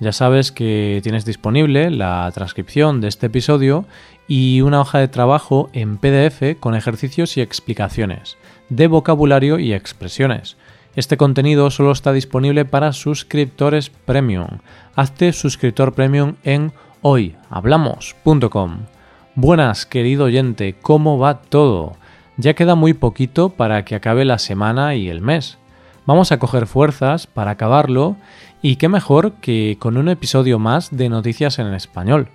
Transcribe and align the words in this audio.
Ya 0.00 0.12
sabes 0.12 0.52
que 0.52 1.00
tienes 1.02 1.24
disponible 1.24 1.90
la 1.90 2.30
transcripción 2.32 3.00
de 3.00 3.08
este 3.08 3.26
episodio 3.26 3.84
y 4.28 4.60
una 4.60 4.80
hoja 4.80 5.00
de 5.00 5.08
trabajo 5.08 5.70
en 5.72 5.96
PDF 5.96 6.60
con 6.60 6.76
ejercicios 6.76 7.36
y 7.36 7.40
explicaciones 7.40 8.36
de 8.68 8.86
vocabulario 8.86 9.58
y 9.58 9.72
expresiones. 9.72 10.56
Este 10.94 11.16
contenido 11.16 11.70
solo 11.70 11.92
está 11.92 12.12
disponible 12.12 12.64
para 12.64 12.92
suscriptores 12.92 13.90
premium. 13.90 14.58
Hazte 14.94 15.32
suscriptor 15.32 15.94
premium 15.94 16.34
en 16.44 16.72
hoyhablamos.com. 17.02 18.78
Buenas, 19.34 19.86
querido 19.86 20.24
oyente, 20.24 20.74
¿cómo 20.80 21.18
va 21.18 21.42
todo? 21.42 21.96
Ya 22.36 22.54
queda 22.54 22.74
muy 22.74 22.94
poquito 22.94 23.50
para 23.50 23.84
que 23.84 23.94
acabe 23.94 24.24
la 24.24 24.38
semana 24.38 24.94
y 24.94 25.08
el 25.08 25.20
mes. 25.20 25.58
Vamos 26.08 26.32
a 26.32 26.38
coger 26.38 26.66
fuerzas 26.66 27.26
para 27.26 27.50
acabarlo 27.50 28.16
y 28.62 28.76
qué 28.76 28.88
mejor 28.88 29.32
que 29.42 29.76
con 29.78 29.98
un 29.98 30.08
episodio 30.08 30.58
más 30.58 30.88
de 30.90 31.10
Noticias 31.10 31.58
en 31.58 31.66
Español. 31.74 32.28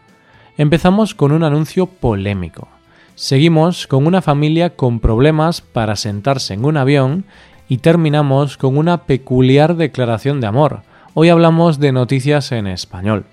Empezamos 0.59 1.16
con 1.16 1.32
un 1.32 1.44
anuncio 1.44 1.88
polémico. 1.88 2.68
Seguimos 3.16 3.88
con 3.88 4.05
una 4.05 4.22
familia 4.22 4.76
con 4.76 4.99
problemas 4.99 5.62
para 5.62 5.96
sentarse 5.96 6.54
en 6.54 6.66
un 6.66 6.77
avión 6.77 7.26
y 7.68 7.77
terminamos 7.77 8.57
con 8.57 8.77
una 8.77 9.05
peculiar 9.05 9.76
declaración 9.76 10.40
de 10.40 10.46
amor. 10.46 10.84
Hoy 11.16 11.29
hablamos 11.29 11.79
de 11.79 11.94
noticias 11.94 12.51
en 12.51 12.68
español. 12.68 13.26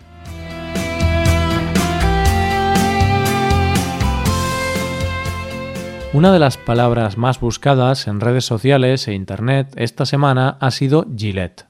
Una 6.20 6.34
de 6.34 6.38
las 6.38 6.58
palabras 6.58 7.16
más 7.16 7.40
buscadas 7.40 8.06
en 8.06 8.20
redes 8.20 8.44
sociales 8.44 9.08
e 9.08 9.14
Internet 9.14 9.72
esta 9.76 10.04
semana 10.04 10.58
ha 10.60 10.70
sido 10.70 11.06
Gillette. 11.16 11.64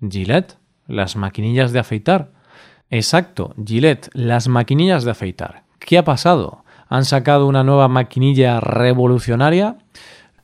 ¿Gillette? 0.00 0.58
¿Las 0.88 1.14
maquinillas 1.14 1.70
de 1.70 1.78
afeitar? 1.78 2.32
Exacto, 2.90 3.54
Gillette, 3.64 4.10
las 4.12 4.48
maquinillas 4.48 5.04
de 5.04 5.12
afeitar. 5.12 5.62
¿Qué 5.78 5.96
ha 5.96 6.02
pasado? 6.02 6.64
¿Han 6.88 7.04
sacado 7.04 7.46
una 7.46 7.62
nueva 7.62 7.86
maquinilla 7.86 8.58
revolucionaria? 8.58 9.76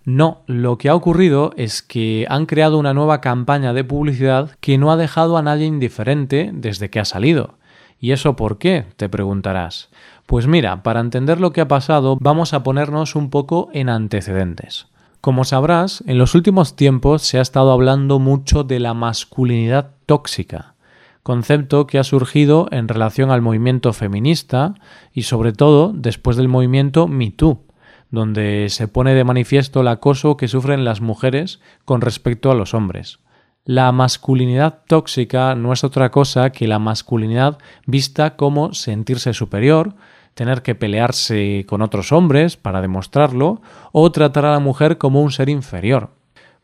No, 0.05 0.45
lo 0.47 0.79
que 0.79 0.89
ha 0.89 0.95
ocurrido 0.95 1.53
es 1.57 1.83
que 1.83 2.27
han 2.29 2.47
creado 2.47 2.79
una 2.79 2.95
nueva 2.95 3.21
campaña 3.21 3.73
de 3.73 3.83
publicidad 3.83 4.53
que 4.61 4.79
no 4.79 4.93
ha 4.93 4.97
dejado 4.97 5.37
a 5.37 5.43
nadie 5.43 5.67
indiferente 5.67 6.53
desde 6.55 6.89
que 6.89 7.01
ha 7.01 7.05
salido. 7.05 7.59
¿Y 7.99 8.13
eso 8.13 8.37
por 8.37 8.59
qué? 8.59 8.87
te 8.97 9.09
preguntarás. 9.09 9.91
Pues 10.31 10.47
mira, 10.47 10.85
para 10.85 11.01
entender 11.01 11.41
lo 11.41 11.53
que 11.53 11.61
ha 11.61 11.67
pasado 11.67 12.17
vamos 12.21 12.55
a 12.55 12.63
ponernos 12.63 13.17
un 13.17 13.31
poco 13.31 13.69
en 13.73 13.89
antecedentes. 13.89 14.87
Como 15.21 15.43
sabrás, 15.43 16.05
en 16.07 16.19
los 16.19 16.37
últimos 16.37 16.77
tiempos 16.77 17.23
se 17.23 17.39
ha 17.39 17.43
estado 17.43 17.73
hablando 17.73 18.21
mucho 18.21 18.63
de 18.63 18.79
la 18.79 18.95
masculinidad 18.95 19.91
tóxica, 20.07 20.77
concepto 21.25 21.89
que 21.89 21.99
ha 21.99 22.05
surgido 22.05 22.69
en 22.71 22.87
relación 22.87 23.33
al 23.33 23.43
movimiento 23.43 23.93
feminista 23.93 24.75
y 25.13 25.23
sobre 25.23 25.53
todo 25.53 25.93
después 25.93 26.37
del 26.37 26.47
movimiento 26.47 27.09
MeToo, 27.09 27.65
donde 28.13 28.69
se 28.69 28.87
pone 28.87 29.15
de 29.15 29.25
manifiesto 29.25 29.81
el 29.81 29.89
acoso 29.89 30.37
que 30.37 30.47
sufren 30.47 30.85
las 30.85 31.01
mujeres 31.01 31.59
con 31.85 32.03
respecto 32.03 32.53
a 32.53 32.55
los 32.55 32.73
hombres. 32.73 33.19
La 33.65 33.91
masculinidad 33.91 34.83
tóxica 34.87 35.57
no 35.57 35.73
es 35.73 35.83
otra 35.83 36.13
cosa 36.13 36.51
que 36.51 36.69
la 36.69 36.79
masculinidad 36.79 37.59
vista 37.85 38.37
como 38.37 38.75
sentirse 38.75 39.35
superior, 39.35 39.97
tener 40.41 40.63
que 40.63 40.75
pelearse 40.75 41.67
con 41.69 41.83
otros 41.83 42.13
hombres 42.13 42.57
para 42.57 42.81
demostrarlo 42.81 43.61
o 43.93 44.11
tratar 44.11 44.47
a 44.47 44.53
la 44.53 44.59
mujer 44.59 44.97
como 44.97 45.21
un 45.21 45.33
ser 45.33 45.51
inferior. 45.51 46.13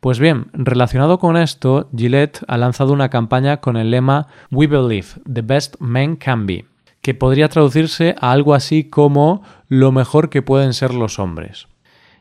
Pues 0.01 0.19
bien, 0.19 0.47
relacionado 0.55 1.19
con 1.19 1.37
esto, 1.37 1.87
Gillette 1.95 2.43
ha 2.49 2.57
lanzado 2.57 2.95
una 2.95 3.11
campaña 3.11 3.59
con 3.59 3.77
el 3.77 3.91
lema 3.91 4.29
We 4.51 4.67
Believe 4.67 5.09
the 5.31 5.43
Best 5.43 5.79
Men 5.79 6.17
Can 6.17 6.47
Be, 6.47 6.65
que 7.03 7.13
podría 7.13 7.51
traducirse 7.51 8.15
a 8.19 8.33
algo 8.33 8.55
así 8.55 8.85
como 8.85 9.43
lo 9.69 9.93
mejor 9.93 10.31
que 10.31 10.41
pueden 10.41 10.73
ser 10.73 10.95
los 10.95 11.19
hombres. 11.19 11.69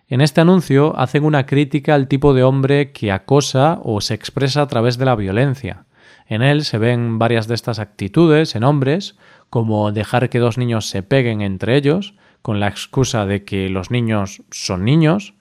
En 0.09 0.19
este 0.19 0.41
anuncio 0.41 0.93
hacen 0.99 1.23
una 1.23 1.45
crítica 1.45 1.95
al 1.95 2.09
tipo 2.09 2.33
de 2.33 2.43
hombre 2.43 2.91
que 2.91 3.13
acosa 3.13 3.79
o 3.81 4.01
se 4.01 4.13
expresa 4.13 4.61
a 4.63 4.67
través 4.67 4.97
de 4.97 5.05
la 5.05 5.16
violencia. 5.16 5.85
En 6.27 6.41
él 6.41 6.66
se 6.66 6.79
ven 6.79 7.19
varias 7.19 7.47
de 7.47 7.55
estas 7.55 7.79
actitudes 7.79 8.55
en 8.55 8.63
hombres, 8.63 9.16
como 9.55 9.93
dejar 9.93 10.29
que 10.29 10.39
dos 10.39 10.57
niños 10.57 10.89
se 10.89 11.01
peguen 11.01 11.39
entre 11.39 11.77
ellos, 11.77 12.13
con 12.41 12.59
la 12.59 12.67
excusa 12.67 13.25
de 13.25 13.45
que 13.45 13.69
los 13.69 13.89
niños 13.89 14.41
son 14.51 14.83
niños, 14.83 15.33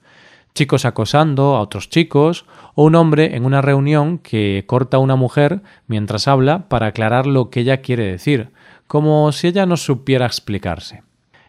chicos 0.53 0.85
acosando 0.85 1.57
a 1.57 1.59
otros 1.59 1.89
chicos, 1.89 2.45
o 2.75 2.85
un 2.85 2.95
hombre 2.95 3.35
en 3.35 3.43
una 3.43 3.61
reunión 3.61 4.17
que 4.19 4.63
corta 4.67 4.95
a 4.95 5.01
una 5.01 5.17
mujer 5.17 5.63
mientras 5.87 6.29
habla 6.29 6.69
para 6.69 6.87
aclarar 6.87 7.27
lo 7.27 7.49
que 7.49 7.59
ella 7.59 7.81
quiere 7.81 8.05
decir, 8.05 8.51
como 8.87 9.29
si 9.33 9.47
ella 9.47 9.65
no 9.65 9.75
supiera 9.75 10.25
explicarse. 10.25 11.03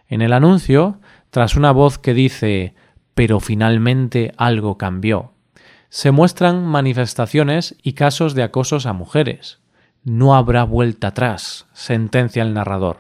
En 0.09 0.21
el 0.21 0.33
anuncio, 0.33 0.99
tras 1.31 1.55
una 1.55 1.71
voz 1.71 1.99
que 1.99 2.15
dice 2.15 2.75
pero 3.15 3.39
finalmente 3.39 4.33
algo 4.39 4.77
cambió, 4.77 5.35
se 5.89 6.11
muestran 6.11 6.67
manifestaciones 6.67 7.77
y 7.81 7.93
casos 7.93 8.35
de 8.35 8.43
acosos 8.43 8.87
a 8.87 8.93
mujeres, 8.93 9.61
no 10.07 10.37
habrá 10.37 10.63
vuelta 10.63 11.09
atrás, 11.09 11.67
sentencia 11.73 12.45
el 12.45 12.55
narrador. 12.55 12.99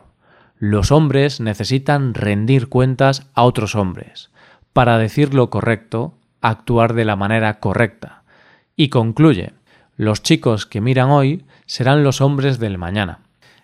Los 0.58 0.90
hombres 0.90 1.40
necesitan 1.40 2.14
rendir 2.14 2.68
cuentas 2.68 3.30
a 3.32 3.44
otros 3.44 3.76
hombres. 3.76 4.30
Para 4.72 4.98
decir 4.98 5.32
lo 5.32 5.48
correcto, 5.48 6.14
actuar 6.40 6.94
de 6.94 7.04
la 7.04 7.14
manera 7.14 7.60
correcta. 7.60 8.24
Y 8.74 8.88
concluye, 8.88 9.52
los 9.96 10.20
chicos 10.24 10.66
que 10.66 10.80
miran 10.80 11.10
hoy 11.10 11.44
serán 11.66 12.02
los 12.02 12.20
hombres 12.20 12.58
del 12.58 12.76
mañana. 12.76 13.20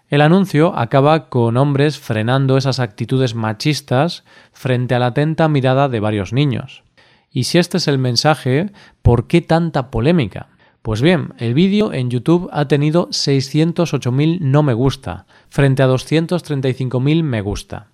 El 0.08 0.20
anuncio 0.20 0.78
acaba 0.78 1.28
con 1.28 1.56
hombres 1.56 1.98
frenando 1.98 2.56
esas 2.56 2.78
actitudes 2.78 3.34
machistas 3.34 4.22
frente 4.52 4.94
a 4.94 5.00
la 5.00 5.06
atenta 5.06 5.48
mirada 5.48 5.88
de 5.88 5.98
varios 5.98 6.32
niños. 6.32 6.84
Y 7.28 7.44
si 7.44 7.58
este 7.58 7.78
es 7.78 7.88
el 7.88 7.98
mensaje, 7.98 8.70
¿por 9.02 9.26
qué 9.26 9.41
tanta 9.41 9.91
polémica? 9.91 10.47
Pues 10.82 11.00
bien, 11.00 11.32
el 11.38 11.54
vídeo 11.54 11.93
en 11.93 12.10
YouTube 12.10 12.48
ha 12.53 12.66
tenido 12.66 13.09
608.000 13.10 14.41
no 14.41 14.65
me 14.65 14.75
gusta, 14.75 15.26
frente 15.48 15.81
a 15.84 15.87
235.000 15.87 17.22
me 17.22 17.41
gusta. 17.41 17.87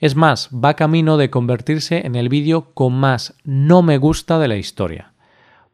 Es 0.00 0.16
más, 0.16 0.50
va 0.52 0.74
camino 0.74 1.16
de 1.16 1.30
convertirse 1.30 2.06
en 2.06 2.14
el 2.14 2.28
vídeo 2.28 2.72
con 2.74 2.92
más 2.92 3.34
no 3.44 3.80
me 3.80 3.96
gusta 3.96 4.38
de 4.38 4.48
la 4.48 4.56
historia. 4.56 5.12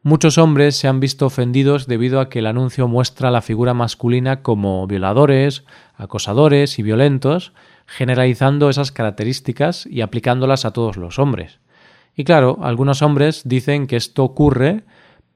Muchos 0.03 0.37
hombres 0.37 0.77
se 0.77 0.87
han 0.87 1.01
visto 1.01 1.25
ofendidos 1.25 1.85
debido 1.87 2.21
a 2.21 2.29
que 2.29 2.39
el 2.39 2.47
anuncio 2.47 2.87
muestra 2.87 3.27
a 3.27 3.31
la 3.31 3.41
figura 3.41 3.73
masculina 3.73 4.41
como 4.41 4.87
violadores, 4.87 5.65
acosadores 5.97 6.79
y 6.79 6.83
violentos, 6.83 7.51
generalizando 7.87 8.69
esas 8.69 8.93
características 8.93 9.85
y 9.85 9.99
aplicándolas 9.99 10.63
a 10.63 10.71
todos 10.71 10.95
los 10.95 11.19
hombres. 11.19 11.59
Y 12.15 12.23
claro, 12.23 12.59
algunos 12.61 13.01
hombres 13.01 13.41
dicen 13.43 13.87
que 13.87 13.97
esto 13.97 14.23
ocurre 14.23 14.83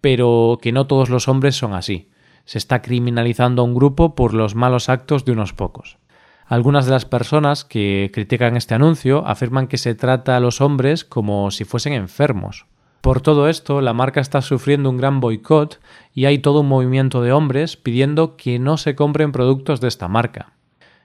pero 0.02 0.58
que 0.62 0.72
no 0.72 0.88
todos 0.88 1.10
los 1.10 1.28
hombres 1.28 1.56
son 1.56 1.74
así. 1.74 2.10
Se 2.46 2.58
está 2.58 2.82
criminalizando 2.82 3.62
a 3.62 3.66
un 3.66 3.76
grupo 3.76 4.16
por 4.16 4.34
los 4.34 4.56
malos 4.56 4.90
actos 4.90 5.26
de 5.26 5.34
unos 5.34 5.54
pocos. 5.54 5.98
Algunas 6.46 6.86
de 6.86 6.92
las 6.92 7.06
personas 7.06 7.66
que 7.66 8.10
critican 8.14 8.56
este 8.56 8.74
anuncio 8.74 9.28
afirman 9.28 9.68
que 9.68 9.78
se 9.78 9.96
trata 9.96 10.38
a 10.38 10.40
los 10.40 10.62
hombres 10.62 11.04
como 11.04 11.52
si 11.52 11.66
fuesen 11.66 11.94
enfermos. 11.94 12.66
Por 13.02 13.22
todo 13.22 13.48
esto, 13.48 13.82
la 13.82 13.94
marca 13.94 14.22
está 14.22 14.42
sufriendo 14.42 14.90
un 14.90 14.98
gran 14.98 15.20
boicot 15.20 15.80
y 16.14 16.26
hay 16.26 16.40
todo 16.40 16.62
un 16.62 16.68
movimiento 16.68 17.22
de 17.22 17.32
hombres 17.32 17.78
pidiendo 17.78 18.38
que 18.38 18.60
no 18.60 18.78
se 18.78 18.96
compren 18.96 19.32
productos 19.32 19.82
de 19.82 19.90
esta 19.90 20.08
marca. 20.08 20.54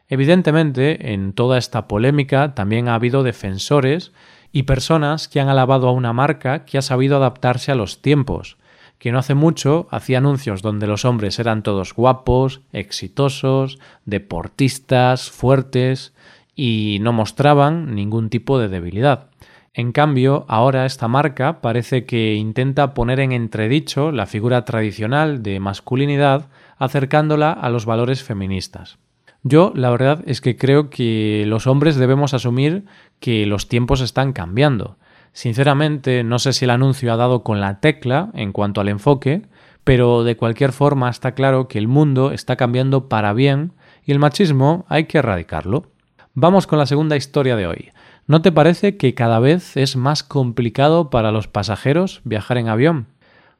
Evidentemente, 0.08 1.12
en 1.12 1.32
toda 1.32 1.58
esta 1.58 1.88
polémica 1.88 2.54
también 2.54 2.88
ha 2.88 2.94
habido 2.94 3.22
defensores 3.22 4.12
y 4.52 4.64
personas 4.64 5.26
que 5.26 5.40
han 5.40 5.48
alabado 5.48 5.88
a 5.88 5.92
una 5.92 6.12
marca 6.12 6.64
que 6.64 6.78
ha 6.78 6.82
sabido 6.82 7.16
adaptarse 7.16 7.72
a 7.72 7.74
los 7.74 8.02
tiempos, 8.02 8.58
que 9.02 9.10
no 9.10 9.19
hace 9.19 9.34
mucho 9.34 9.88
hacía 9.90 10.19
anuncios 10.19 10.62
donde 10.62 10.87
los 10.87 11.04
hombres 11.04 11.40
eran 11.40 11.64
todos 11.64 11.93
guapos, 11.93 12.60
exitosos, 12.72 13.81
deportistas, 14.04 15.28
fuertes 15.28 16.14
y 16.54 16.99
no 17.00 17.12
mostraban 17.12 17.96
ningún 17.96 18.31
tipo 18.31 18.60
de 18.60 18.69
debilidad. 18.69 19.26
En 19.75 19.90
cambio, 19.90 20.44
ahora 20.46 20.87
esta 20.87 21.08
marca 21.08 21.60
parece 21.60 22.04
que 22.04 22.34
intenta 22.34 22.94
poner 22.94 23.19
en 23.19 23.32
entredicho 23.32 24.12
la 24.12 24.26
figura 24.26 24.64
tradicional 24.64 25.43
de 25.43 25.58
masculinidad 25.58 26.48
acercándola 26.78 27.50
a 27.50 27.70
los 27.70 27.87
valores 27.87 28.22
feministas. 28.22 29.00
Yo 29.43 29.72
la 29.75 29.90
verdad 29.90 30.22
es 30.26 30.40
que 30.40 30.56
creo 30.56 30.90
que 30.90 31.43
los 31.48 31.66
hombres 31.66 31.96
debemos 31.96 32.34
asumir 32.34 32.84
que 33.19 33.46
los 33.46 33.66
tiempos 33.66 34.00
están 34.00 34.32
cambiando. 34.32 34.96
Sinceramente, 35.32 36.25
no 36.25 36.38
sé 36.38 36.52
si 36.52 36.67
el 36.67 36.70
anuncio 36.70 37.12
ha 37.12 37.17
dado 37.17 37.43
con 37.43 37.61
la 37.61 37.81
tecla 37.81 38.31
en 38.34 38.52
cuanto 38.52 38.81
al 38.81 38.88
enfoque, 38.88 39.43
pero 39.84 40.25
de 40.25 40.37
cualquier 40.37 40.73
forma 40.73 41.08
está 41.08 41.32
claro 41.32 41.69
que 41.69 41.79
el 41.79 41.88
mundo 41.88 42.32
está 42.32 42.56
cambiando 42.56 43.08
para 43.08 43.32
bien 43.32 43.73
y 44.05 44.12
el 44.12 44.19
machismo 44.19 44.84
hay 44.88 45.05
que 45.05 45.19
erradicarlo. 45.19 45.90
Vamos 46.34 46.67
con 46.67 46.79
la 46.79 46.87
segunda 46.87 47.17
historia 47.17 47.56
de 47.56 47.67
hoy. 47.67 47.90
¿No 48.26 48.40
te 48.43 48.52
parece 48.52 48.96
que 48.96 49.14
cada 49.14 49.38
vez 49.38 49.76
es 49.76 49.96
más 49.96 50.23
complicado 50.23 51.11
para 51.11 51.32
los 51.32 51.49
pasajeros 51.49 52.20
viajar 52.25 52.58
en 52.58 52.69
avión? 52.69 53.06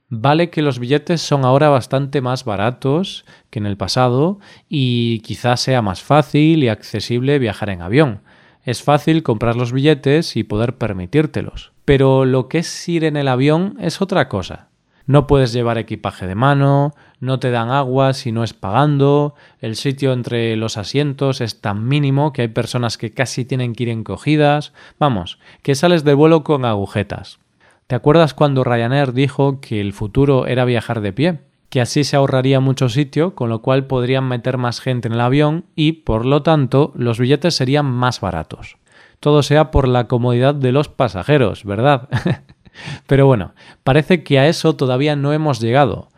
Vale 0.09 0.51
que 0.51 0.63
los 0.63 0.79
billetes 0.79 1.23
son 1.23 1.45
ahora 1.45 1.71
bastante 1.71 2.21
más 2.21 2.45
baratos 2.45 3.25
que 3.51 3.59
en 3.59 3.67
el 3.67 3.79
pasado 3.79 4.41
y 4.69 5.21
quizás 5.21 5.61
sea 5.61 5.81
más 5.81 6.03
fácil 6.03 6.63
y 6.63 6.69
accesible 6.69 7.39
viajar 7.39 7.71
en 7.71 7.81
avión. 7.81 8.21
Es 8.64 8.82
fácil 8.82 9.23
comprar 9.23 9.56
los 9.56 9.73
billetes 9.73 10.37
y 10.37 10.44
poder 10.44 10.76
permitírtelos. 10.76 11.73
Pero 11.85 12.25
lo 12.25 12.49
que 12.49 12.59
es 12.59 12.88
ir 12.88 13.05
en 13.05 13.17
el 13.17 13.26
avión 13.26 13.76
es 13.81 14.00
otra 14.00 14.29
cosa. 14.29 14.69
No 15.05 15.26
puedes 15.26 15.53
llevar 15.53 15.79
equipaje 15.79 16.29
de 16.29 16.37
mano, 16.37 16.94
no 17.19 17.41
te 17.41 17.50
dan 17.50 17.70
agua 17.70 18.12
si 18.12 18.31
no 18.31 18.44
es 18.44 18.53
pagando, 18.53 19.35
el 19.61 19.75
sitio 19.75 20.12
entre 20.12 20.55
los 20.55 20.76
asientos 20.76 21.41
es 21.41 21.61
tan 21.61 21.88
mínimo 21.88 22.32
que 22.32 22.43
hay 22.43 22.49
personas 22.49 22.99
que 22.99 23.12
casi 23.12 23.44
tienen 23.44 23.75
que 23.75 23.82
ir 23.82 23.88
encogidas. 23.88 24.73
Vamos, 25.00 25.41
que 25.62 25.75
sales 25.75 26.05
de 26.05 26.14
vuelo 26.14 26.44
con 26.44 26.64
agujetas. 26.64 27.41
¿Te 27.88 27.97
acuerdas 27.97 28.32
cuando 28.32 28.62
Ryanair 28.62 29.12
dijo 29.12 29.61
que 29.61 29.81
el 29.81 29.93
futuro 29.93 30.47
era 30.47 30.64
viajar 30.64 31.00
de 31.00 31.12
pie? 31.12 31.38
Que 31.73 31.81
así 31.81 32.05
se 32.05 32.17
ahorraría 32.17 32.61
mucho 32.61 32.91
sitio, 32.91 33.35
con 33.35 33.49
lo 33.49 33.63
cual 33.63 33.87
podrían 33.87 34.29
meter 34.29 34.59
más 34.59 34.79
gente 34.83 35.09
en 35.09 35.15
el 35.15 35.23
avión 35.23 35.65
y, 35.75 35.93
por 35.93 36.27
lo 36.27 36.43
tanto, 36.43 36.93
los 36.95 37.19
billetes 37.19 37.55
serían 37.55 37.87
más 37.87 38.21
baratos. 38.21 38.77
Todo 39.21 39.43
sea 39.43 39.71
por 39.71 39.89
la 39.89 40.07
comodidad 40.07 40.55
de 40.55 40.71
los 40.71 40.91
pasajeros, 40.91 41.65
¿verdad? 41.65 42.11
Pero 43.07 43.25
bueno, 43.25 43.55
parece 43.85 44.23
que 44.23 44.39
a 44.39 44.49
eso 44.49 44.77
todavía 44.77 45.17
no 45.17 45.33
hemos 45.33 45.61
llegado. 45.61 46.11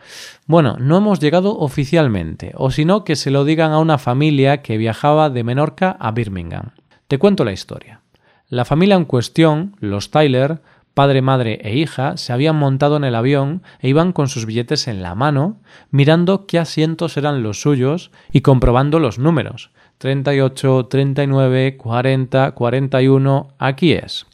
Bueno, 0.48 0.76
no 0.80 0.96
hemos 0.96 1.20
llegado 1.20 1.56
oficialmente, 1.56 2.50
o 2.56 2.72
si 2.72 2.84
no, 2.84 3.04
que 3.04 3.14
se 3.14 3.30
lo 3.30 3.44
digan 3.44 3.70
a 3.70 3.78
una 3.78 3.98
familia 3.98 4.60
que 4.60 4.76
viajaba 4.76 5.30
de 5.30 5.44
Menorca 5.44 5.96
a 6.00 6.10
Birmingham. 6.10 6.70
Te 7.06 7.18
cuento 7.18 7.44
la 7.44 7.52
historia. 7.52 8.00
La 8.48 8.64
familia 8.64 8.96
en 8.96 9.04
cuestión, 9.04 9.76
los 9.78 10.10
Tyler, 10.10 10.58
Padre, 10.94 11.22
madre 11.22 11.58
e 11.62 11.76
hija 11.76 12.16
se 12.16 12.32
habían 12.32 12.54
montado 12.54 12.96
en 12.96 13.02
el 13.02 13.16
avión 13.16 13.62
e 13.80 13.88
iban 13.88 14.12
con 14.12 14.28
sus 14.28 14.46
billetes 14.46 14.86
en 14.86 15.02
la 15.02 15.16
mano, 15.16 15.60
mirando 15.90 16.46
qué 16.46 16.60
asientos 16.60 17.16
eran 17.16 17.42
los 17.42 17.60
suyos 17.60 18.12
y 18.30 18.42
comprobando 18.42 19.00
los 19.00 19.18
números. 19.18 19.72
38, 19.98 20.86
39, 20.86 21.76
40, 21.76 22.52
41, 22.52 23.48
aquí 23.58 23.92
es. 23.92 24.26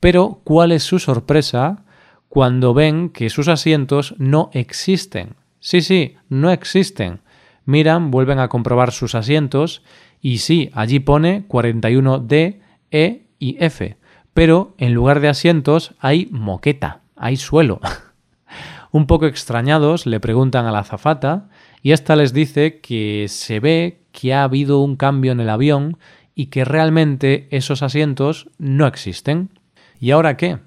Pero, 0.00 0.40
¿cuál 0.44 0.72
es 0.72 0.82
su 0.82 0.98
sorpresa 0.98 1.84
cuando 2.30 2.72
ven 2.72 3.10
que 3.10 3.28
sus 3.28 3.48
asientos 3.48 4.14
no 4.16 4.48
existen? 4.54 5.34
Sí, 5.60 5.82
sí, 5.82 6.16
no 6.30 6.50
existen. 6.50 7.20
Miran, 7.66 8.10
vuelven 8.10 8.38
a 8.38 8.48
comprobar 8.48 8.92
sus 8.92 9.14
asientos 9.14 9.82
y 10.22 10.38
sí, 10.38 10.70
allí 10.72 11.00
pone 11.00 11.46
41D, 11.48 12.60
E 12.90 13.26
y 13.38 13.56
F 13.60 13.97
pero 14.38 14.72
en 14.78 14.94
lugar 14.94 15.18
de 15.18 15.26
asientos 15.26 15.94
hay 15.98 16.28
moqueta, 16.30 17.00
hay 17.16 17.36
suelo. 17.36 17.80
Un 18.92 19.08
poco 19.08 19.26
extrañados 19.26 20.06
le 20.06 20.20
preguntan 20.20 20.64
a 20.64 20.70
la 20.70 20.78
azafata 20.78 21.48
y 21.82 21.90
ésta 21.90 22.14
les 22.14 22.32
dice 22.32 22.78
que 22.78 23.26
se 23.28 23.58
ve 23.58 23.98
que 24.12 24.34
ha 24.34 24.44
habido 24.44 24.78
un 24.78 24.94
cambio 24.94 25.32
en 25.32 25.40
el 25.40 25.50
avión 25.50 25.98
y 26.36 26.46
que 26.46 26.64
realmente 26.64 27.48
esos 27.50 27.82
asientos 27.82 28.48
no 28.58 28.86
existen. 28.86 29.50
¿Y 29.98 30.12
ahora 30.12 30.36
qué? 30.36 30.58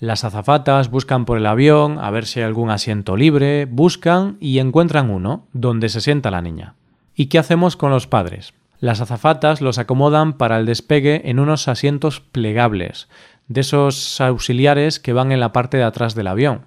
Las 0.00 0.24
azafatas 0.24 0.90
buscan 0.90 1.24
por 1.24 1.38
el 1.38 1.46
avión 1.46 2.00
a 2.00 2.10
ver 2.10 2.26
si 2.26 2.40
hay 2.40 2.46
algún 2.46 2.70
asiento 2.70 3.16
libre, 3.16 3.66
buscan 3.66 4.38
y 4.40 4.58
encuentran 4.58 5.10
uno, 5.10 5.46
donde 5.52 5.88
se 5.88 6.00
sienta 6.00 6.32
la 6.32 6.42
niña. 6.42 6.74
¿Y 7.14 7.26
qué 7.26 7.38
hacemos 7.38 7.76
con 7.76 7.92
los 7.92 8.08
padres? 8.08 8.54
Las 8.84 9.00
azafatas 9.00 9.62
los 9.62 9.78
acomodan 9.78 10.34
para 10.34 10.58
el 10.58 10.66
despegue 10.66 11.22
en 11.30 11.40
unos 11.40 11.68
asientos 11.68 12.20
plegables, 12.20 13.08
de 13.48 13.62
esos 13.62 14.20
auxiliares 14.20 15.00
que 15.00 15.14
van 15.14 15.32
en 15.32 15.40
la 15.40 15.54
parte 15.54 15.78
de 15.78 15.84
atrás 15.84 16.14
del 16.14 16.26
avión. 16.26 16.66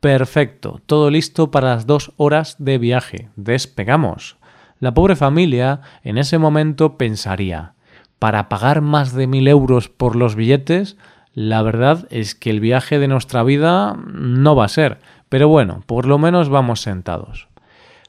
Perfecto, 0.00 0.80
todo 0.86 1.08
listo 1.08 1.52
para 1.52 1.68
las 1.68 1.86
dos 1.86 2.14
horas 2.16 2.56
de 2.58 2.78
viaje. 2.78 3.28
Despegamos. 3.36 4.38
La 4.80 4.92
pobre 4.92 5.14
familia 5.14 5.82
en 6.02 6.18
ese 6.18 6.36
momento 6.36 6.98
pensaría 6.98 7.74
para 8.18 8.48
pagar 8.48 8.80
más 8.80 9.12
de 9.12 9.28
mil 9.28 9.46
euros 9.46 9.88
por 9.88 10.16
los 10.16 10.34
billetes, 10.34 10.96
la 11.32 11.62
verdad 11.62 12.08
es 12.10 12.34
que 12.34 12.50
el 12.50 12.58
viaje 12.58 12.98
de 12.98 13.06
nuestra 13.06 13.44
vida 13.44 13.96
no 14.12 14.56
va 14.56 14.64
a 14.64 14.68
ser. 14.68 14.98
Pero 15.28 15.46
bueno, 15.46 15.84
por 15.86 16.06
lo 16.06 16.18
menos 16.18 16.48
vamos 16.48 16.80
sentados. 16.80 17.46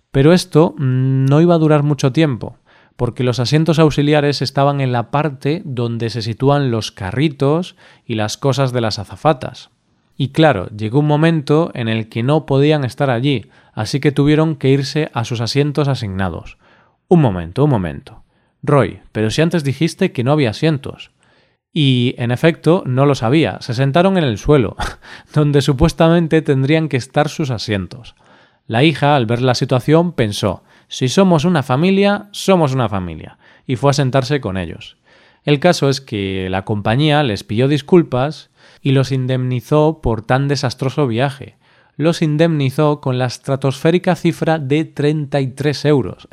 Pero 0.10 0.34
esto 0.34 0.74
no 0.80 1.40
iba 1.40 1.54
a 1.54 1.60
durar 1.60 1.84
mucho 1.84 2.12
tiempo 2.12 2.58
porque 2.96 3.24
los 3.24 3.40
asientos 3.40 3.80
auxiliares 3.80 4.42
estaban 4.42 4.82
en 4.82 4.92
la 4.92 5.10
parte 5.12 5.62
donde 5.66 6.10
se 6.10 6.22
sitúan 6.22 6.72
los 6.72 6.92
carritos 6.92 7.76
y 8.06 8.16
las 8.16 8.38
cosas 8.38 8.72
de 8.72 8.82
las 8.82 9.00
azafatas. 9.00 9.72
Y 10.16 10.30
claro, 10.30 10.68
llegó 10.70 11.00
un 11.00 11.08
momento 11.08 11.72
en 11.74 11.88
el 11.88 12.08
que 12.08 12.22
no 12.22 12.46
podían 12.46 12.84
estar 12.84 13.10
allí, 13.10 13.48
así 13.74 14.00
que 14.00 14.12
tuvieron 14.12 14.56
que 14.56 14.70
irse 14.70 15.10
a 15.14 15.26
sus 15.26 15.42
asientos 15.42 15.88
asignados. 15.88 16.58
Un 17.08 17.22
momento, 17.22 17.64
un 17.64 17.72
momento. 17.72 18.24
Roy, 18.62 19.02
pero 19.12 19.32
si 19.32 19.42
antes 19.42 19.64
dijiste 19.64 20.12
que 20.12 20.24
no 20.24 20.32
había 20.32 20.52
asientos. 20.52 21.12
Y, 21.74 22.14
en 22.20 22.30
efecto, 22.30 22.84
no 22.86 23.08
los 23.08 23.24
había. 23.24 23.60
Se 23.62 23.74
sentaron 23.74 24.18
en 24.18 24.24
el 24.24 24.38
suelo, 24.38 24.76
donde 25.34 25.64
supuestamente 25.64 26.44
tendrían 26.44 26.88
que 26.88 26.98
estar 26.98 27.30
sus 27.30 27.50
asientos. 27.50 28.16
La 28.68 28.84
hija, 28.84 29.16
al 29.16 29.26
ver 29.26 29.42
la 29.42 29.56
situación, 29.56 30.14
pensó 30.14 30.64
si 30.94 31.10
somos 31.10 31.44
una 31.44 31.64
familia, 31.64 32.28
somos 32.30 32.72
una 32.76 32.88
familia, 32.88 33.40
y 33.66 33.78
fue 33.78 33.90
a 33.90 33.94
sentarse 33.94 34.40
con 34.40 34.58
ellos. 34.58 34.96
El 35.44 35.60
caso 35.60 35.90
es 35.90 36.02
que 36.02 36.50
la 36.52 36.66
compañía 36.66 37.24
les 37.24 37.44
pidió 37.44 37.68
disculpas 37.68 38.52
y 38.80 38.92
los 38.92 39.12
indemnizó 39.12 40.02
por 40.04 40.22
tan 40.22 40.48
desastroso 40.48 41.08
viaje. 41.08 41.58
Los 41.98 42.22
indemnizó 42.22 43.02
con 43.02 43.18
la 43.18 43.26
estratosférica 43.26 44.16
cifra 44.16 44.60
de 44.60 44.86
33 44.86 45.86
euros. 45.86 46.28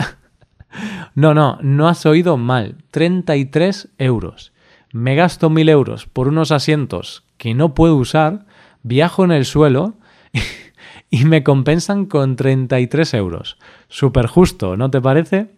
no, 1.14 1.32
no, 1.32 1.58
no 1.62 1.88
has 1.88 2.04
oído 2.04 2.36
mal. 2.36 2.76
33 2.90 3.88
euros. 3.96 4.52
Me 4.92 5.14
gasto 5.14 5.48
mil 5.48 5.70
euros 5.70 6.04
por 6.04 6.28
unos 6.28 6.52
asientos 6.52 7.24
que 7.38 7.54
no 7.54 7.72
puedo 7.72 7.96
usar, 7.96 8.44
viajo 8.82 9.24
en 9.24 9.32
el 9.32 9.46
suelo 9.46 9.94
y 11.10 11.24
me 11.24 11.42
compensan 11.42 12.06
con 12.06 12.36
33 12.36 13.14
euros. 13.14 13.58
Súper 13.88 14.26
justo, 14.26 14.76
¿no 14.76 14.90
te 14.90 15.00
parece? 15.00 15.48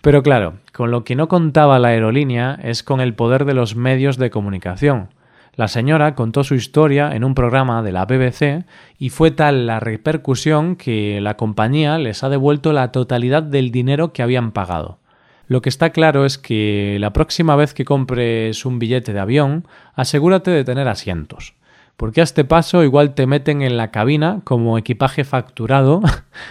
Pero 0.00 0.22
claro, 0.22 0.54
con 0.72 0.90
lo 0.90 1.04
que 1.04 1.14
no 1.14 1.28
contaba 1.28 1.78
la 1.78 1.88
aerolínea 1.88 2.58
es 2.62 2.82
con 2.82 3.02
el 3.02 3.14
poder 3.14 3.44
de 3.44 3.52
los 3.52 3.76
medios 3.76 4.16
de 4.16 4.30
comunicación. 4.30 5.10
La 5.54 5.68
señora 5.68 6.14
contó 6.14 6.42
su 6.42 6.54
historia 6.54 7.14
en 7.14 7.24
un 7.24 7.34
programa 7.34 7.82
de 7.82 7.92
la 7.92 8.06
BBC 8.06 8.64
y 8.98 9.10
fue 9.10 9.30
tal 9.30 9.66
la 9.66 9.78
repercusión 9.78 10.76
que 10.76 11.20
la 11.20 11.36
compañía 11.36 11.98
les 11.98 12.24
ha 12.24 12.30
devuelto 12.30 12.72
la 12.72 12.92
totalidad 12.92 13.42
del 13.42 13.70
dinero 13.70 14.14
que 14.14 14.22
habían 14.22 14.52
pagado. 14.52 15.00
Lo 15.48 15.60
que 15.60 15.68
está 15.68 15.90
claro 15.90 16.24
es 16.24 16.38
que 16.38 16.96
la 17.00 17.12
próxima 17.12 17.56
vez 17.56 17.74
que 17.74 17.84
compres 17.84 18.64
un 18.64 18.78
billete 18.78 19.12
de 19.12 19.20
avión, 19.20 19.66
asegúrate 19.94 20.50
de 20.50 20.64
tener 20.64 20.88
asientos 20.88 21.54
porque 22.00 22.22
a 22.22 22.24
este 22.24 22.46
paso 22.46 22.82
igual 22.82 23.12
te 23.12 23.26
meten 23.26 23.60
en 23.60 23.76
la 23.76 23.90
cabina 23.90 24.40
como 24.44 24.78
equipaje 24.78 25.22
facturado 25.22 26.00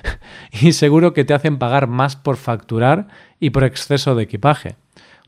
y 0.51 0.73
seguro 0.73 1.11
que 1.11 1.25
te 1.25 1.33
hacen 1.33 1.57
pagar 1.57 1.87
más 1.87 2.15
por 2.15 2.37
facturar 2.37 3.07
y 3.39 3.49
por 3.49 3.63
exceso 3.63 4.13
de 4.13 4.21
equipaje. 4.21 4.75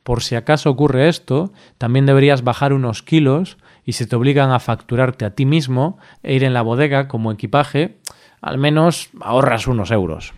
Por 0.04 0.22
si 0.22 0.36
acaso 0.36 0.70
ocurre 0.70 1.10
esto, 1.10 1.52
también 1.80 2.06
deberías 2.06 2.44
bajar 2.44 2.72
unos 2.72 3.02
kilos 3.02 3.58
y 3.84 3.94
si 3.94 4.06
te 4.06 4.16
obligan 4.16 4.52
a 4.52 4.60
facturarte 4.60 5.26
a 5.26 5.34
ti 5.34 5.48
mismo 5.48 5.98
e 6.22 6.36
ir 6.36 6.44
en 6.44 6.54
la 6.54 6.62
bodega 6.62 7.08
como 7.08 7.32
equipaje, 7.32 7.98
al 8.42 8.60
menos 8.60 9.10
ahorras 9.22 9.66
unos 9.66 9.90
euros. 9.90 10.36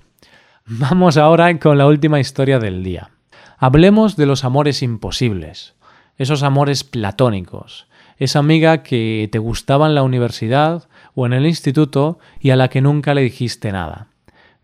Vamos 0.65 1.17
ahora 1.17 1.59
con 1.59 1.77
la 1.77 1.87
última 1.87 2.21
historia 2.21 2.57
del 2.57 2.85
día. 2.85 3.09
Hablemos 3.57 4.15
de 4.15 4.27
los 4.27 4.45
amores 4.45 4.81
imposibles, 4.81 5.75
esos 6.17 6.41
amores 6.41 6.85
platónicos, 6.85 7.87
esa 8.23 8.39
amiga 8.39 8.83
que 8.83 9.29
te 9.31 9.39
gustaba 9.39 9.87
en 9.87 9.95
la 9.95 10.03
universidad 10.03 10.87
o 11.15 11.25
en 11.25 11.33
el 11.33 11.45
instituto 11.45 12.19
y 12.39 12.49
a 12.51 12.55
la 12.55 12.69
que 12.69 12.81
nunca 12.81 13.13
le 13.13 13.21
dijiste 13.21 13.71
nada. 13.71 14.07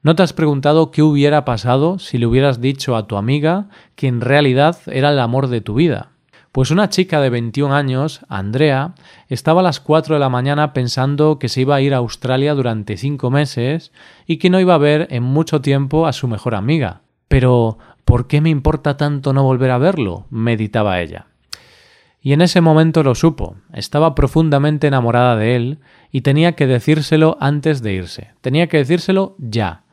¿No 0.01 0.15
te 0.15 0.23
has 0.23 0.33
preguntado 0.33 0.91
qué 0.91 1.01
hubiera 1.03 1.45
pasado 1.45 1.99
si 1.99 2.17
le 2.17 2.25
hubieras 2.25 2.61
dicho 2.61 2.95
a 2.95 3.07
tu 3.07 3.17
amiga 3.17 3.67
que 3.95 4.07
en 4.07 4.21
realidad 4.21 4.77
era 4.87 5.11
el 5.11 5.19
amor 5.19 5.47
de 5.47 5.61
tu 5.61 5.73
vida? 5.73 6.09
Pues 6.51 6.71
una 6.71 6.89
chica 6.89 7.21
de 7.21 7.29
21 7.29 7.75
años, 7.75 8.21
Andrea, 8.27 8.95
estaba 9.27 9.61
a 9.61 9.63
las 9.63 9.79
4 9.79 10.15
de 10.15 10.19
la 10.19 10.29
mañana 10.29 10.73
pensando 10.73 11.37
que 11.37 11.49
se 11.49 11.61
iba 11.61 11.75
a 11.75 11.81
ir 11.81 11.93
a 11.93 11.97
Australia 11.97 12.55
durante 12.55 12.97
5 12.97 13.29
meses 13.29 13.91
y 14.25 14.37
que 14.37 14.49
no 14.49 14.59
iba 14.59 14.73
a 14.73 14.79
ver 14.79 15.07
en 15.11 15.23
mucho 15.23 15.61
tiempo 15.61 16.07
a 16.07 16.13
su 16.13 16.27
mejor 16.27 16.55
amiga. 16.55 17.01
Pero, 17.27 17.77
¿Por 18.09 18.25
qué 18.25 18.41
me 18.41 18.49
importa 18.49 18.97
tanto 18.97 19.33
no 19.33 19.43
volver 19.43 19.69
a 19.69 19.77
verlo? 19.77 20.25
meditaba 20.31 20.99
ella. 20.99 21.27
Y 22.21 22.33
en 22.33 22.41
ese 22.41 22.61
momento 22.61 23.03
lo 23.03 23.15
supo. 23.15 23.55
Estaba 23.73 24.13
profundamente 24.13 24.87
enamorada 24.87 25.35
de 25.37 25.55
él 25.55 25.79
y 26.11 26.21
tenía 26.21 26.53
que 26.53 26.67
decírselo 26.67 27.37
antes 27.39 27.81
de 27.81 27.93
irse. 27.93 28.31
Tenía 28.41 28.67
que 28.67 28.77
decírselo 28.77 29.35
ya. 29.37 29.83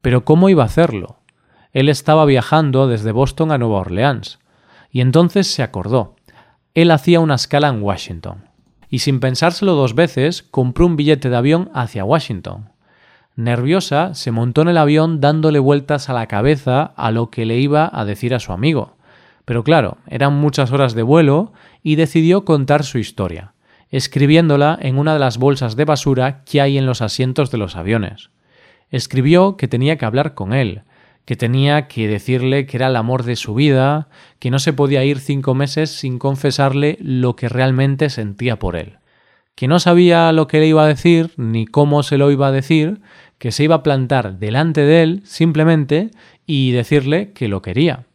Pero 0.00 0.24
¿cómo 0.24 0.48
iba 0.48 0.62
a 0.62 0.66
hacerlo? 0.66 1.18
Él 1.72 1.88
estaba 1.88 2.24
viajando 2.24 2.88
desde 2.88 3.12
Boston 3.12 3.52
a 3.52 3.58
Nueva 3.58 3.80
Orleans. 3.80 4.38
Y 4.90 5.02
entonces 5.02 5.46
se 5.46 5.62
acordó. 5.62 6.16
Él 6.74 6.90
hacía 6.90 7.20
una 7.20 7.34
escala 7.34 7.68
en 7.68 7.82
Washington. 7.82 8.48
Y 8.88 9.00
sin 9.00 9.20
pensárselo 9.20 9.74
dos 9.74 9.94
veces, 9.94 10.42
compró 10.42 10.86
un 10.86 10.96
billete 10.96 11.28
de 11.28 11.36
avión 11.36 11.70
hacia 11.74 12.04
Washington. 12.04 12.70
Nerviosa, 13.36 14.14
se 14.14 14.32
montó 14.32 14.62
en 14.62 14.68
el 14.68 14.78
avión 14.78 15.20
dándole 15.20 15.58
vueltas 15.58 16.08
a 16.08 16.14
la 16.14 16.26
cabeza 16.26 16.82
a 16.96 17.10
lo 17.10 17.30
que 17.30 17.44
le 17.44 17.58
iba 17.58 17.88
a 17.92 18.04
decir 18.04 18.34
a 18.34 18.40
su 18.40 18.52
amigo. 18.52 18.96
Pero 19.48 19.64
claro, 19.64 19.96
eran 20.06 20.34
muchas 20.34 20.72
horas 20.72 20.94
de 20.94 21.02
vuelo 21.02 21.54
y 21.82 21.96
decidió 21.96 22.44
contar 22.44 22.84
su 22.84 22.98
historia, 22.98 23.54
escribiéndola 23.88 24.78
en 24.78 24.98
una 24.98 25.14
de 25.14 25.20
las 25.20 25.38
bolsas 25.38 25.74
de 25.74 25.86
basura 25.86 26.44
que 26.44 26.60
hay 26.60 26.76
en 26.76 26.84
los 26.84 27.00
asientos 27.00 27.50
de 27.50 27.56
los 27.56 27.74
aviones. 27.74 28.28
Escribió 28.90 29.56
que 29.56 29.66
tenía 29.66 29.96
que 29.96 30.04
hablar 30.04 30.34
con 30.34 30.52
él, 30.52 30.82
que 31.24 31.34
tenía 31.34 31.88
que 31.88 32.08
decirle 32.08 32.66
que 32.66 32.76
era 32.76 32.88
el 32.88 32.96
amor 32.96 33.22
de 33.22 33.36
su 33.36 33.54
vida, 33.54 34.10
que 34.38 34.50
no 34.50 34.58
se 34.58 34.74
podía 34.74 35.02
ir 35.06 35.18
cinco 35.18 35.54
meses 35.54 35.92
sin 35.92 36.18
confesarle 36.18 36.98
lo 37.00 37.34
que 37.34 37.48
realmente 37.48 38.10
sentía 38.10 38.58
por 38.58 38.76
él, 38.76 38.98
que 39.54 39.66
no 39.66 39.78
sabía 39.78 40.30
lo 40.32 40.46
que 40.46 40.58
le 40.58 40.66
iba 40.66 40.84
a 40.84 40.88
decir 40.88 41.30
ni 41.38 41.64
cómo 41.64 42.02
se 42.02 42.18
lo 42.18 42.30
iba 42.30 42.48
a 42.48 42.52
decir, 42.52 43.00
que 43.38 43.50
se 43.50 43.64
iba 43.64 43.76
a 43.76 43.82
plantar 43.82 44.38
delante 44.38 44.82
de 44.82 45.02
él 45.02 45.22
simplemente 45.24 46.10
y 46.44 46.72
decirle 46.72 47.32
que 47.32 47.48
lo 47.48 47.62
quería. 47.62 48.07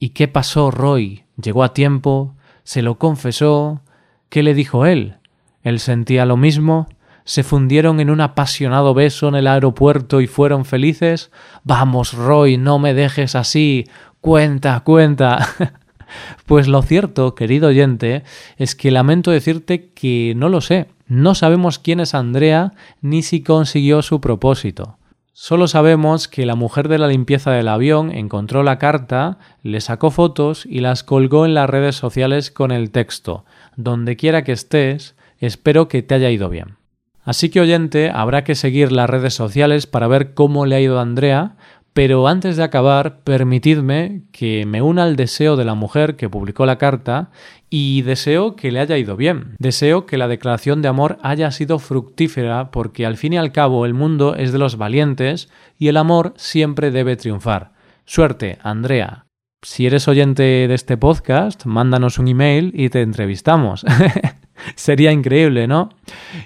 ¿Y 0.00 0.10
qué 0.10 0.28
pasó, 0.28 0.70
Roy? 0.70 1.24
¿Llegó 1.42 1.64
a 1.64 1.74
tiempo? 1.74 2.36
¿Se 2.62 2.82
lo 2.82 2.98
confesó? 2.98 3.80
¿Qué 4.28 4.44
le 4.44 4.54
dijo 4.54 4.86
él? 4.86 5.16
¿Él 5.62 5.80
sentía 5.80 6.24
lo 6.24 6.36
mismo? 6.36 6.86
¿Se 7.24 7.42
fundieron 7.42 7.98
en 7.98 8.08
un 8.08 8.20
apasionado 8.20 8.94
beso 8.94 9.28
en 9.28 9.34
el 9.34 9.48
aeropuerto 9.48 10.20
y 10.20 10.28
fueron 10.28 10.64
felices? 10.64 11.32
Vamos, 11.64 12.12
Roy, 12.12 12.58
no 12.58 12.78
me 12.78 12.94
dejes 12.94 13.34
así. 13.34 13.86
Cuenta, 14.20 14.78
cuenta. 14.80 15.48
pues 16.46 16.68
lo 16.68 16.82
cierto, 16.82 17.34
querido 17.34 17.68
oyente, 17.68 18.22
es 18.56 18.76
que 18.76 18.92
lamento 18.92 19.32
decirte 19.32 19.90
que 19.90 20.34
no 20.36 20.48
lo 20.48 20.60
sé. 20.60 20.86
No 21.08 21.34
sabemos 21.34 21.80
quién 21.80 21.98
es 21.98 22.14
Andrea 22.14 22.72
ni 23.00 23.22
si 23.22 23.42
consiguió 23.42 24.02
su 24.02 24.20
propósito. 24.20 24.97
Solo 25.40 25.68
sabemos 25.68 26.26
que 26.26 26.44
la 26.46 26.56
mujer 26.56 26.88
de 26.88 26.98
la 26.98 27.06
limpieza 27.06 27.52
del 27.52 27.68
avión 27.68 28.10
encontró 28.10 28.64
la 28.64 28.76
carta, 28.76 29.38
le 29.62 29.80
sacó 29.80 30.10
fotos 30.10 30.66
y 30.66 30.80
las 30.80 31.04
colgó 31.04 31.46
en 31.46 31.54
las 31.54 31.70
redes 31.70 31.94
sociales 31.94 32.50
con 32.50 32.72
el 32.72 32.90
texto 32.90 33.44
Donde 33.76 34.16
quiera 34.16 34.42
que 34.42 34.50
estés, 34.50 35.14
espero 35.38 35.86
que 35.86 36.02
te 36.02 36.16
haya 36.16 36.28
ido 36.28 36.48
bien. 36.48 36.78
Así 37.22 37.50
que 37.50 37.60
oyente, 37.60 38.10
habrá 38.12 38.42
que 38.42 38.56
seguir 38.56 38.90
las 38.90 39.08
redes 39.08 39.32
sociales 39.32 39.86
para 39.86 40.08
ver 40.08 40.34
cómo 40.34 40.66
le 40.66 40.74
ha 40.74 40.80
ido 40.80 40.98
a 40.98 41.02
Andrea, 41.02 41.54
pero 41.98 42.28
antes 42.28 42.56
de 42.56 42.62
acabar, 42.62 43.24
permitidme 43.24 44.22
que 44.30 44.66
me 44.66 44.82
una 44.82 45.02
al 45.02 45.16
deseo 45.16 45.56
de 45.56 45.64
la 45.64 45.74
mujer 45.74 46.14
que 46.14 46.28
publicó 46.28 46.64
la 46.64 46.78
carta 46.78 47.32
y 47.70 48.02
deseo 48.02 48.54
que 48.54 48.70
le 48.70 48.78
haya 48.78 48.96
ido 48.96 49.16
bien. 49.16 49.56
Deseo 49.58 50.06
que 50.06 50.16
la 50.16 50.28
declaración 50.28 50.80
de 50.80 50.86
amor 50.86 51.18
haya 51.22 51.50
sido 51.50 51.80
fructífera 51.80 52.70
porque 52.70 53.04
al 53.04 53.16
fin 53.16 53.32
y 53.32 53.36
al 53.36 53.50
cabo 53.50 53.84
el 53.84 53.94
mundo 53.94 54.36
es 54.36 54.52
de 54.52 54.60
los 54.60 54.78
valientes 54.78 55.48
y 55.76 55.88
el 55.88 55.96
amor 55.96 56.34
siempre 56.36 56.92
debe 56.92 57.16
triunfar. 57.16 57.72
Suerte, 58.04 58.58
Andrea. 58.62 59.26
Si 59.62 59.84
eres 59.84 60.06
oyente 60.06 60.44
de 60.44 60.74
este 60.74 60.96
podcast, 60.96 61.64
mándanos 61.64 62.20
un 62.20 62.28
email 62.28 62.70
y 62.76 62.90
te 62.90 63.02
entrevistamos. 63.02 63.84
Sería 64.76 65.10
increíble, 65.10 65.66
¿no? 65.66 65.88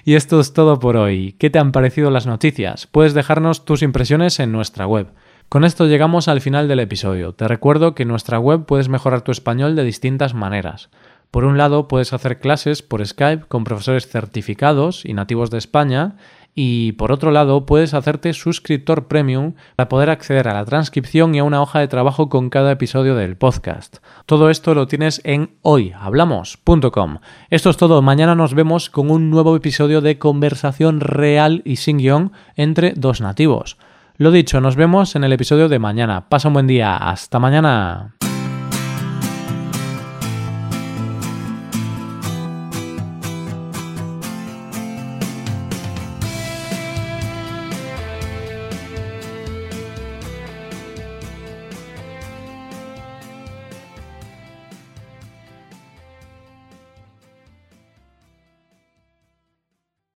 Y 0.03 0.15
esto 0.15 0.39
es 0.39 0.53
todo 0.53 0.79
por 0.79 0.97
hoy. 0.97 1.33
¿Qué 1.33 1.51
te 1.51 1.59
han 1.59 1.71
parecido 1.71 2.09
las 2.09 2.25
noticias? 2.25 2.87
Puedes 2.87 3.13
dejarnos 3.13 3.65
tus 3.65 3.83
impresiones 3.83 4.39
en 4.39 4.51
nuestra 4.51 4.87
web 4.87 5.13
con 5.49 5.65
esto 5.65 5.85
llegamos 5.85 6.27
al 6.27 6.41
final 6.41 6.67
del 6.67 6.79
episodio. 6.79 7.33
Te 7.33 7.47
recuerdo 7.47 7.95
que 7.95 8.03
en 8.03 8.09
nuestra 8.09 8.39
web 8.39 8.65
puedes 8.65 8.89
mejorar 8.89 9.21
tu 9.21 9.31
español 9.31 9.75
de 9.75 9.83
distintas 9.83 10.33
maneras. 10.33 10.89
Por 11.31 11.45
un 11.45 11.57
lado, 11.57 11.87
puedes 11.87 12.13
hacer 12.13 12.39
clases 12.39 12.81
por 12.81 13.05
Skype 13.05 13.45
con 13.47 13.63
profesores 13.63 14.07
certificados 14.07 15.03
y 15.05 15.13
nativos 15.13 15.49
de 15.49 15.57
España 15.57 16.15
y 16.55 16.91
por 16.93 17.11
otro 17.11 17.31
lado, 17.31 17.65
puedes 17.65 17.93
hacerte 17.93 18.33
suscriptor 18.33 19.07
premium 19.07 19.53
para 19.75 19.89
poder 19.89 20.09
acceder 20.11 20.47
a 20.47 20.53
la 20.53 20.65
transcripción 20.65 21.33
y 21.33 21.39
a 21.39 21.43
una 21.43 21.61
hoja 21.61 21.79
de 21.79 21.87
trabajo 21.87 22.29
con 22.29 22.49
cada 22.49 22.71
episodio 22.71 23.15
del 23.15 23.35
podcast. 23.35 23.97
Todo 24.27 24.51
esto 24.51 24.75
lo 24.75 24.87
tienes 24.87 25.21
en 25.23 25.55
hoyhablamos.com. 25.63 27.17
Esto 27.49 27.69
es 27.71 27.77
todo. 27.77 28.01
Mañana 28.03 28.35
nos 28.35 28.53
vemos 28.53 28.91
con 28.91 29.09
un 29.09 29.31
nuevo 29.31 29.55
episodio 29.55 30.01
de 30.01 30.19
conversación 30.19 30.99
real 30.99 31.63
y 31.65 31.77
sin 31.77 31.97
guion 31.97 32.31
entre 32.55 32.93
dos 32.95 33.19
nativos. 33.19 33.77
Lo 34.23 34.31
dicho, 34.31 34.61
nos 34.61 34.77
vemos 34.77 35.17
en 35.17 35.25
el 35.25 35.33
episodio 35.33 35.67
de 35.67 35.79
mañana. 35.79 36.29
Pasa 36.29 36.47
un 36.47 36.53
buen 36.53 36.65
día. 36.65 36.95
Hasta 36.95 37.39
mañana. 37.39 38.15